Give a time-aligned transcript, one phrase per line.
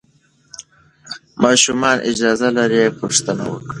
[1.43, 3.69] ماشومان اجازه لري پوښتنه وکړي.